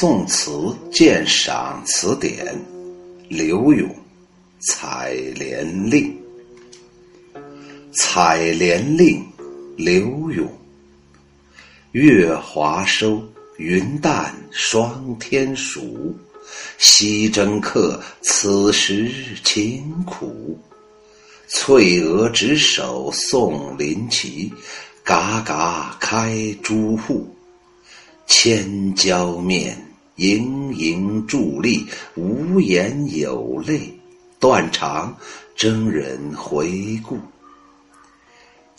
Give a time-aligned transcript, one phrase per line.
[0.00, 2.46] 宋词鉴赏词典》，
[3.28, 3.86] 刘永
[4.60, 6.18] 《采莲令》。
[7.92, 9.22] 采莲令，
[9.76, 10.50] 刘永。
[11.92, 13.22] 月华收，
[13.58, 16.18] 云淡霜天暑。
[16.78, 19.12] 西征客，此时
[19.44, 20.58] 情苦。
[21.46, 24.50] 翠娥执手送林骑，
[25.04, 27.28] 嘎嘎开朱户。
[28.26, 29.76] 千娇面，
[30.20, 33.90] 盈盈伫立，无言有泪。
[34.38, 35.16] 断肠，
[35.56, 37.18] 征人回顾。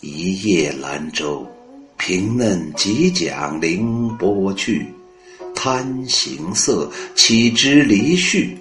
[0.01, 1.47] 一叶兰舟，
[1.97, 4.85] 平嫩几桨凌波去。
[5.55, 8.55] 贪形色，岂知离绪？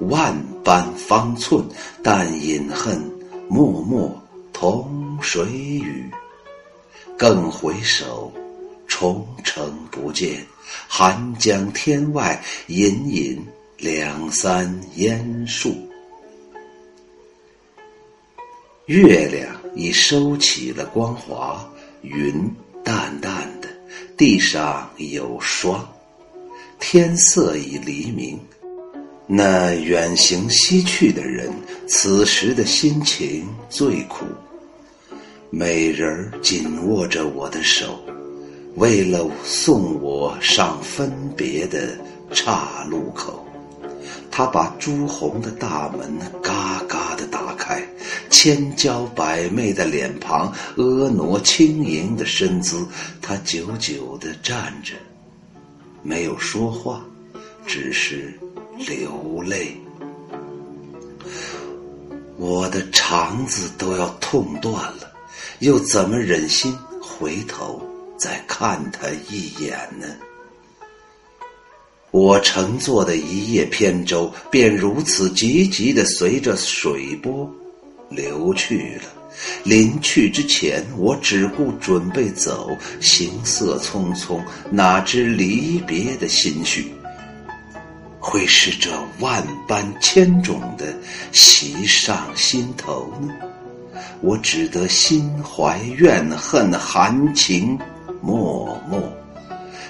[0.00, 1.64] 万般方寸，
[2.02, 3.00] 但饮恨，
[3.48, 4.12] 默默
[4.52, 6.10] 同水语。
[7.16, 8.32] 更回首。
[8.88, 10.44] 重城不见，
[10.88, 13.44] 寒江天外，隐隐
[13.78, 15.74] 两三烟树。
[18.86, 21.66] 月亮已收起了光华，
[22.02, 22.34] 云
[22.84, 23.68] 淡淡的，
[24.14, 25.88] 地上有霜，
[26.78, 28.38] 天色已黎明。
[29.26, 31.50] 那远行西去的人，
[31.88, 34.26] 此时的心情最苦。
[35.48, 38.03] 美人紧握着我的手。
[38.76, 41.96] 为了送我上分别的
[42.32, 43.46] 岔路口，
[44.30, 47.80] 他把朱红的大门嘎嘎的打开，
[48.30, 52.84] 千娇百媚的脸庞，婀娜轻盈的身姿，
[53.22, 54.94] 他久久的站着，
[56.02, 57.00] 没有说话，
[57.64, 58.36] 只是
[58.76, 59.76] 流泪。
[62.36, 65.12] 我的肠子都要痛断了，
[65.60, 67.80] 又怎么忍心回头？
[68.24, 70.06] 再看他一眼呢，
[72.10, 77.46] 我乘坐的一叶扁舟便如此急急的随着水波
[78.08, 79.10] 流去了。
[79.62, 86.90] 临去之前，我只顾准备走，行色匆匆，哪知离别的心绪
[88.18, 90.96] 会是这万般千种的
[91.30, 93.34] 袭上心头呢？
[94.22, 97.78] 我只得心怀怨恨，含情。
[98.24, 99.02] 默默，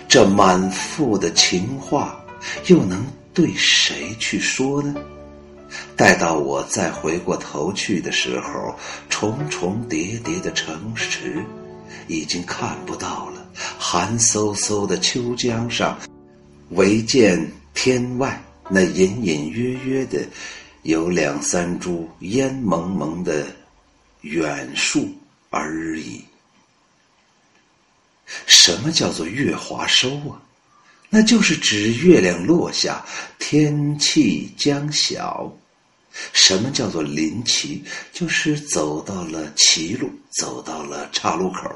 [0.08, 2.20] 这满腹的情话，
[2.66, 4.92] 又能对谁去说呢？
[5.96, 8.74] 待到我再回过头去的时候，
[9.08, 11.44] 重重叠叠的城池
[12.08, 13.46] 已经看不到了。
[13.78, 15.96] 寒飕飕的秋江上，
[16.70, 20.18] 唯见天外那隐隐约约的
[20.82, 23.46] 有两三株烟蒙蒙的
[24.22, 25.08] 远树
[25.50, 26.20] 而已。
[28.46, 30.40] 什么叫做月华收啊？
[31.10, 33.04] 那就是指月亮落下，
[33.38, 35.52] 天气将晓。
[36.32, 37.84] 什么叫做临骑？
[38.12, 41.70] 就是走到了歧路，走到了岔路口。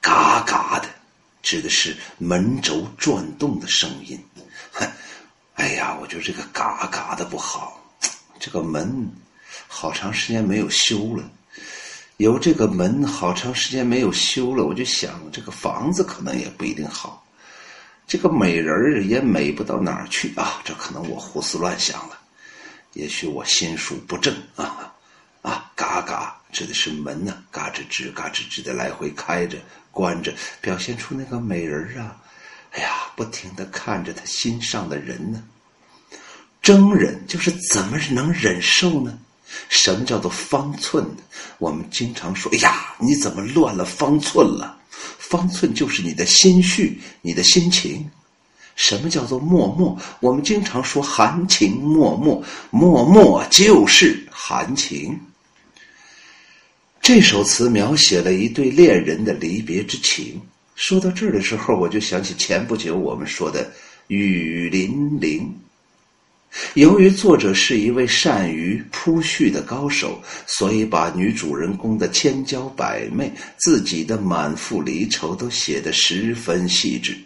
[0.00, 0.88] 嘎嘎的，
[1.42, 4.18] 指的是门轴转动的声音。
[4.72, 4.86] 哼，
[5.56, 7.82] 哎呀，我觉得这个嘎嘎的不好，
[8.38, 9.10] 这个门
[9.66, 11.30] 好长时间没有修了。
[12.18, 17.22] 有这个门好长时间没有修了，我就想这个房子可能也不一定好，
[18.06, 20.62] 这个美人儿也美不到哪儿去啊！
[20.64, 22.18] 这可能我胡思乱想了，
[22.94, 24.94] 也许我心术不正啊
[25.42, 25.70] 啊！
[25.76, 29.58] 嘎嘎，指的是门呢，嘎吱吱、嘎吱吱的来回开着、
[29.90, 32.16] 关着，表现出那个美人儿啊，
[32.72, 35.44] 哎呀，不停的看着他心上的人呢。
[36.62, 39.18] 争忍就是怎么能忍受呢？
[39.68, 41.04] 什么叫做方寸？
[41.58, 44.78] 我们经常说：“哎呀，你怎么乱了方寸了？”
[45.18, 48.08] 方寸就是你的心绪，你的心情。
[48.76, 49.96] 什么叫做脉脉？
[50.20, 55.18] 我们经常说含情脉脉，脉脉就是含情。
[57.00, 60.40] 这首词描写了一对恋人的离别之情。
[60.74, 63.70] 说到这儿的时候，我就想起前不久我们说的
[64.08, 65.52] 雨霖铃。
[66.74, 77.16] 由于作者是一位善于铺叙的高手，所以把女主人公的千娇百媚、自己的满腹离愁都写得十分细致。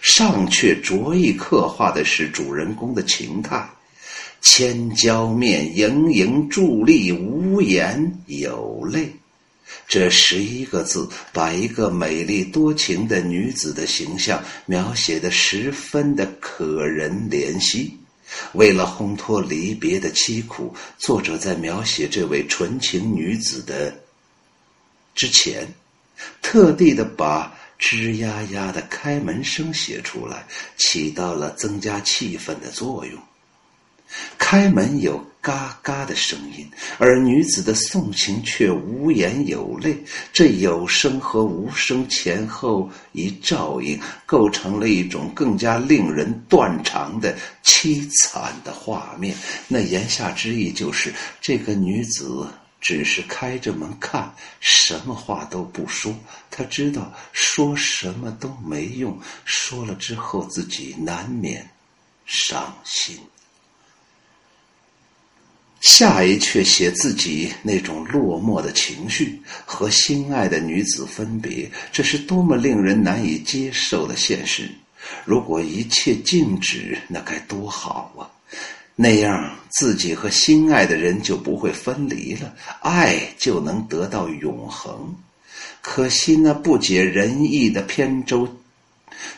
[0.00, 3.68] 上却着意刻画的是主人公的情态
[4.40, 9.10] ：“千娇面，盈盈伫立，无言有泪。”
[9.86, 17.96] 这十一个字，把一个美丽多情的女子的形象描写得十分的可人怜惜。
[18.52, 23.94] 为了烘托离别的凄苦，作者在描写这位纯情女子的
[25.14, 25.66] 之前，
[26.42, 30.46] 特地的把吱呀呀的开门声写出来，
[30.76, 33.20] 起到了增加气氛的作用。
[34.38, 36.68] 开门有嘎嘎的声音，
[36.98, 39.96] 而女子的送情却无言有泪。
[40.32, 49.34] 这有声和无声前后一照应，构成了一种更加令人断肠的凄惨的画面。
[49.68, 52.46] 那言下之意就是，这个女子
[52.80, 56.14] 只是开着门看，什么话都不说。
[56.50, 61.66] 她知道说什么都没用，说了之后自己难免
[62.26, 63.18] 伤心。
[65.80, 74.70] 下一阙写自己那种落寞的情绪，和心爱的女子分别，这是多么令人难以接受的现实！
[75.24, 78.28] 如果一切静止，那该多好啊！
[78.94, 85.14] 那样自己和心爱的人就不会分离了，爱就能得到永恒。
[85.80, 88.46] 可惜那不解人意的扁舟。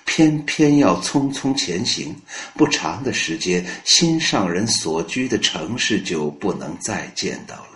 [0.05, 2.15] 偏偏要匆匆前行，
[2.55, 7.69] 不长的时间，心上人所居的城市就不能再见到了。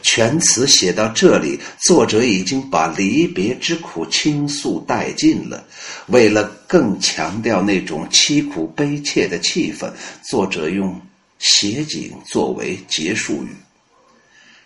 [0.00, 5.66] 全词写到这里，作者已经把离别之苦倾诉殆尽了。
[6.06, 9.90] 为了更强调那种凄苦悲切的气氛，
[10.22, 11.00] 作者用
[11.40, 13.48] 写景作为结束语。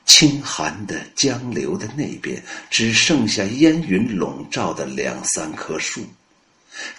[0.06, 6.00] 清寒的江流的那边，只剩下烟云笼罩的两三棵树。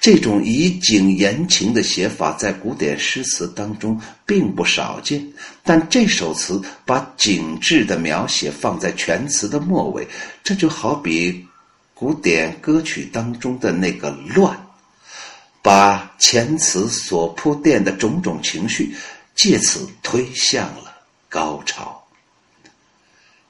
[0.01, 5.25] 这种以景言情的写法，在古典诗词当中并不少见。
[5.63, 10.07] 但这首词把景致的描写放在全词的末尾，
[10.43, 11.45] 这就好比
[11.93, 14.59] 古典歌曲当中的那个乱，
[15.61, 18.95] 把前词所铺垫的种种情绪，
[19.35, 20.91] 借此推向了
[21.29, 22.06] 高潮。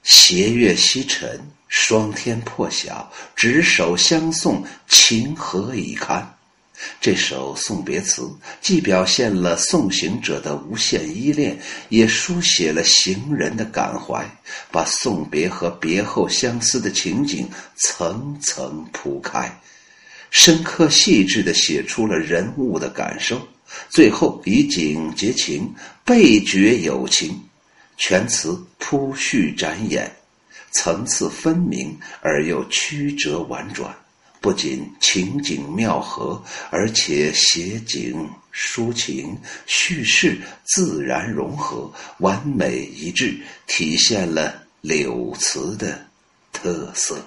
[0.08, 1.38] 斜月西沉，
[1.68, 6.34] 霜天破晓，执手相送，情何以堪？
[6.98, 8.26] 这首送别词
[8.62, 11.58] 既表现了送行者的无限依恋，
[11.90, 14.26] 也书写了行人的感怀，
[14.70, 17.46] 把送别和别后相思的情景
[17.76, 19.60] 层层铺开，
[20.30, 23.46] 深刻细致地写出了人物的感受。
[23.90, 25.70] 最后以景结情，
[26.02, 27.38] 倍觉有情。
[27.98, 30.10] 全词铺叙展演，
[30.70, 33.94] 层次分明而又曲折婉转，
[34.40, 36.40] 不仅情景妙合，
[36.70, 39.36] 而且写景抒情，
[39.66, 43.36] 叙事自然融合，完美一致，
[43.66, 46.06] 体现了柳词的
[46.52, 47.20] 特色。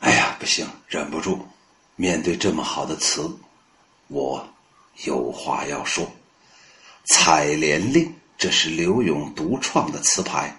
[0.00, 1.46] 哎呀，不行，忍不住，
[1.94, 3.30] 面对这么好的词，
[4.08, 4.46] 我
[5.04, 6.04] 有话要说。
[7.08, 8.04] 《采莲令》，
[8.36, 10.54] 这是刘永独创的词牌，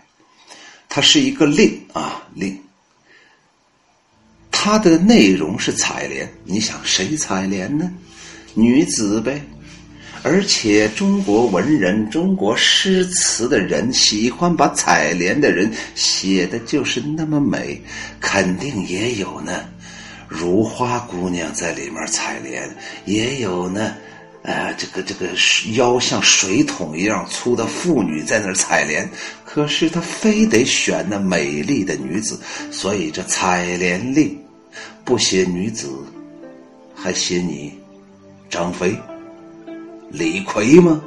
[0.89, 2.59] 它是一个令啊令。
[4.51, 7.89] 它的内容是采莲，你想谁采莲呢？
[8.55, 9.41] 女子呗。
[10.21, 17.81] 而且中国文人、中国诗词的人喜欢把采莲的人写的就是那么美，
[18.19, 19.63] 肯定也有呢。
[20.27, 22.69] 如花姑娘在里面采莲，
[23.05, 23.95] 也有呢。
[24.43, 25.27] 哎，这个这个
[25.73, 29.07] 腰像水桶一样粗的妇女在那儿采莲，
[29.45, 32.39] 可是他非得选那美丽的女子，
[32.71, 34.41] 所以这采莲令
[35.03, 35.89] 不写女子，
[36.95, 37.77] 还写你
[38.49, 38.97] 张飞、
[40.09, 41.01] 李逵吗？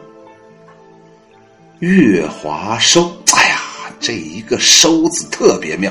[1.78, 3.60] 月华收，哎呀，
[3.98, 5.90] 这一个收字特别妙，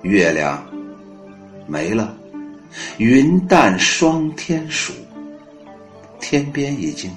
[0.00, 0.66] 月亮
[1.66, 2.16] 没了，
[2.96, 4.92] 云淡霜天数。
[6.22, 7.10] 天边已经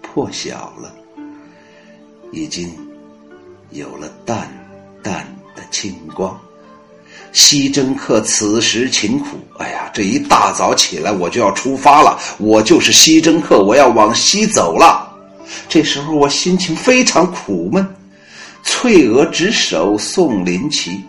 [0.00, 0.94] 破晓了，
[2.32, 2.72] 已经
[3.70, 4.48] 有了淡
[5.02, 6.40] 淡的清光。
[7.32, 15.12] 西征客此时情苦，哎呀，这一大早起来我就要出发了，我就是西征客，我要往西走了。
[15.68, 17.86] 这时候我心情非常苦闷。
[18.62, 21.02] 翠娥执手送林奇，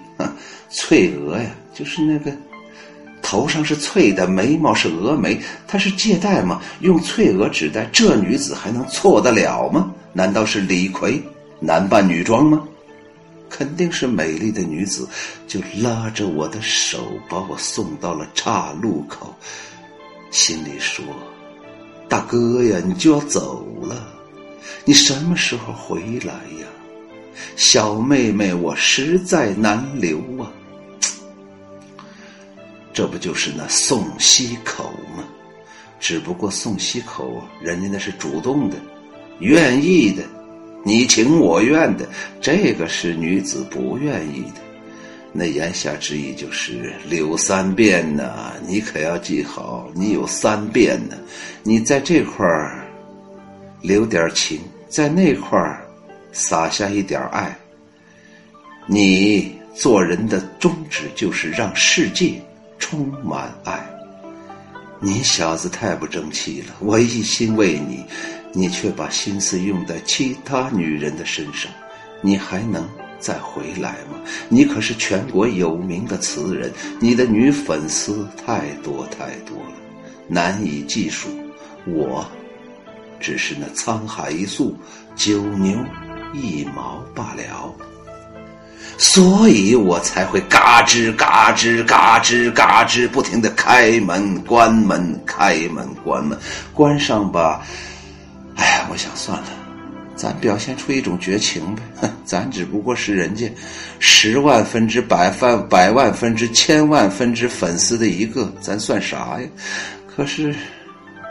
[0.70, 2.36] 翠娥呀，就是那个。
[3.30, 6.62] 头上是翠的，眉毛是蛾眉，她是借贷吗？
[6.80, 9.92] 用翠娥指代这女子还能错得了吗？
[10.14, 11.22] 难道是李逵
[11.60, 12.64] 男扮女装吗？
[13.50, 15.06] 肯定是美丽的女子，
[15.46, 19.36] 就拉着我的手把我送到了岔路口，
[20.32, 21.04] 心里说
[22.08, 24.08] ：“大哥呀，你就要走了，
[24.86, 26.68] 你什么时候回来呀？
[27.58, 30.18] 小妹妹，我实在难留。”
[32.98, 34.86] 这不就是那送西口
[35.16, 35.24] 吗？
[36.00, 38.76] 只不过送西口，人家那是主动的、
[39.38, 40.24] 愿意的，
[40.84, 42.10] 你情我愿的。
[42.42, 44.62] 这个是女子不愿意的。
[45.32, 51.16] 那言下之意就是柳三变呐，你可要记好，你有三变呢。
[51.62, 52.84] 你在这块儿
[53.80, 55.86] 留点情，在那块儿
[56.32, 57.56] 撒下一点爱。
[58.88, 62.42] 你做人的宗旨就是让世界
[62.78, 63.88] 充满爱。
[65.00, 66.76] 你小子太不争气了！
[66.80, 68.04] 我一心为你，
[68.54, 71.72] 你却把心思用在其他女人的身上，
[72.22, 72.84] 你还能？
[73.20, 74.20] 再回来吗？
[74.48, 79.74] 你可是全国有名的词人，你的女粉丝太多太多了，
[80.28, 81.28] 难以计数。
[81.88, 82.24] 我，
[83.20, 84.76] 只是那沧海一粟，
[85.16, 85.76] 九牛
[86.32, 87.74] 一毛罢了。
[88.98, 96.38] 所以我才会嘎吱嘎吱嘎吱嘎吱不停的开门关门开门关门，
[96.74, 97.62] 关上吧。
[98.56, 99.46] 哎呀，我想算了。
[100.16, 103.48] 咱表现出一种绝情呗， 咱只不过是人家
[104.00, 109.48] 十万分之百万、百万分之千万分之粉丝的一个，咱算啥呀？
[110.08, 110.56] 可是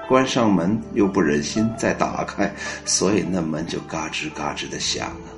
[0.08, 2.54] 关上门又不忍心再打开，
[2.84, 5.34] 所以那门就嘎吱嘎吱的响啊。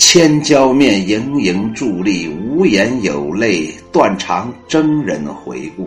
[0.00, 5.86] 千娇面盈盈伫立，无言有泪断肠，征人回顾。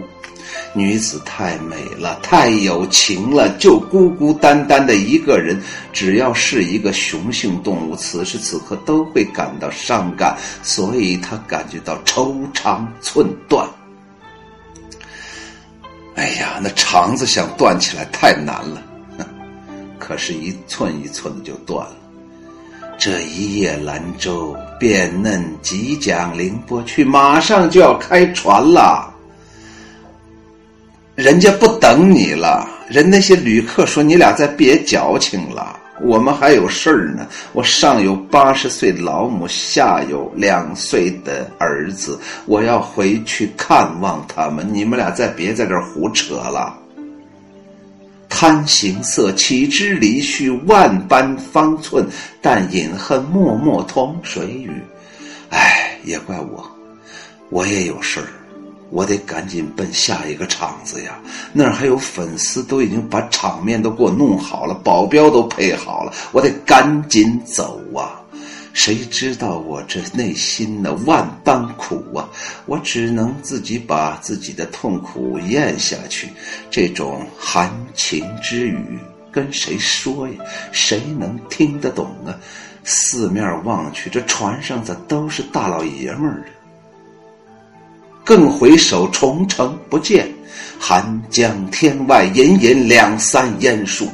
[0.75, 5.59] 女子太美了，太有情了，就孤孤单单的一个人。
[5.91, 13.67] 只要是一个雄性动物，此时此刻都会感到伤感，所以他感觉到愁肠寸断。
[16.13, 18.81] 哎呀，那肠子想断起来太难了，
[19.97, 22.02] 可是，一寸一寸的就断了。
[23.03, 29.13] 这一叶兰舟变嫩即将凌波去，马上就要开船了。
[31.13, 37.27] 人家不等你了，人那些旅客说你俩再别矫情了，我们还有事儿呢。
[37.51, 44.65] 我上有八十岁老母，下有两岁的儿子，我要回去看望他们。
[44.71, 46.73] 你们俩再别在这胡扯了。
[48.43, 52.05] 贪行色，岂知离绪万般方寸？
[52.41, 54.69] 但饮恨默默同水语。
[55.49, 56.69] 哎，也怪我，
[57.49, 58.27] 我也有事儿。
[58.89, 61.17] 我得赶紧奔下一个场子呀！
[61.53, 68.19] 那儿还有粉丝，都已经把场面都给我弄好了，保镖都配好了，我得赶紧走啊！
[68.73, 72.27] 谁知道我这内心的万般苦啊！
[72.65, 76.27] 我只能自己把自己的痛苦咽下去。
[76.71, 78.97] 这种含情之语
[79.31, 80.35] 跟谁说呀？
[80.71, 82.33] 谁能听得懂啊？
[82.83, 86.49] 四面望去，这船上的都是大老爷们儿啊？
[88.25, 90.33] 更回首，重城不见，
[90.79, 94.09] 寒江天外，隐隐两三烟树。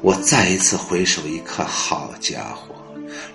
[0.00, 2.74] 我再一次回首一看，好家伙，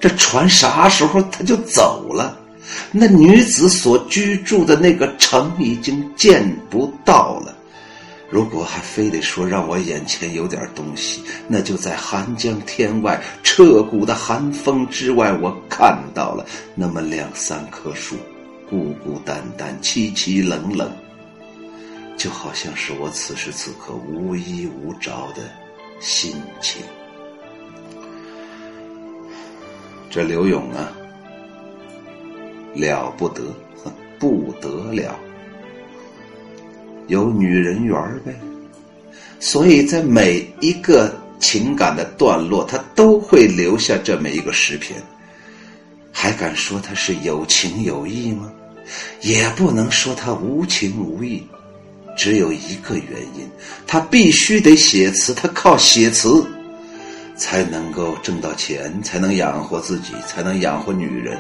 [0.01, 2.38] 这船啥时候他就走了？
[2.91, 7.55] 那女子所居住的那个城已经见不到了。
[8.29, 18.15] 如果还非得说让我眼前有点东西，那就在寒江天外，彻骨的寒风之外，我看到了那么两三棵树。
[18.70, 20.89] 孤孤单单、凄凄冷冷，
[22.15, 25.43] 就好像是我此时此刻无依无着的
[26.00, 26.81] 心情。
[30.12, 30.91] 这刘勇啊，
[32.75, 33.41] 了不得，
[34.20, 35.18] 不得了，
[37.08, 38.36] 有女人缘呗。
[39.39, 45.01] 所以在每一个情感的段落，他都会留下这么一个诗篇。
[46.12, 48.51] 还敢说他是有情有义吗？
[49.22, 51.41] 也不能说他无情无义，
[52.18, 53.50] 只有一个原因，
[53.88, 56.46] 他必须得写词，他靠写词
[57.41, 61.36] 才能够挣到钱，才能养活自己，才能养活女人。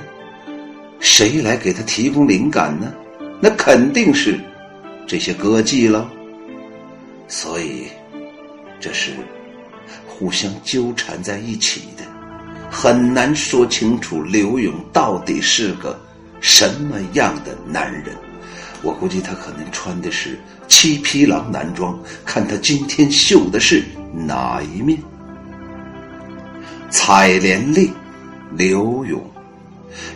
[0.99, 2.91] 谁来给他提供灵感呢？
[3.39, 4.39] 那肯定是
[5.05, 6.09] 这些歌妓了。
[7.27, 7.85] 所以，
[8.79, 9.11] 这是
[10.07, 12.03] 互相纠缠在一起的，
[12.71, 15.95] 很难说清楚刘勇到底是个。
[16.43, 18.15] 什么样的男人？
[18.81, 24.97] 我估计他可能穿的是七匹狼男装，看他今天秀的是哪一面？
[26.91, 27.89] 采莲令，
[28.51, 29.23] 刘永，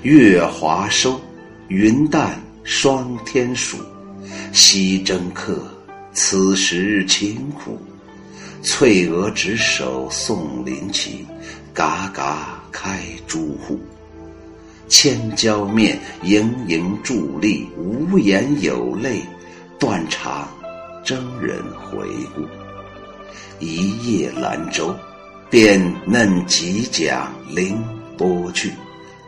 [0.02, 1.20] 月华收，
[1.70, 3.78] 云淡霜天暑，
[4.52, 5.58] 西征客，
[6.12, 7.80] 此时情苦。
[8.62, 11.26] 翠娥执手送林奇，
[11.74, 13.80] 嘎嘎开朱户。
[14.90, 19.22] 千娇面，盈盈伫立，无言有泪，
[19.80, 20.46] 断肠，
[21.06, 22.06] 征人回
[22.36, 22.42] 顾。
[23.60, 24.94] 一叶兰舟，
[25.50, 27.82] 便嫩即将凌
[28.18, 28.74] 波去，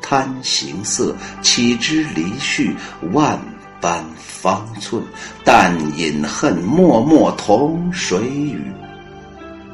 [0.01, 2.75] 贪形色，岂知离绪
[3.11, 3.39] 万
[3.79, 5.03] 般方寸？
[5.43, 8.61] 但饮恨默默同水语，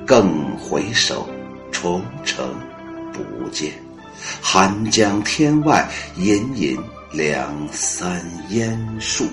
[0.06, 1.28] 更回首，
[1.72, 2.46] 重城
[3.12, 3.72] 不见。
[4.42, 6.78] 寒江天外，隐隐
[7.12, 9.26] 两三烟树。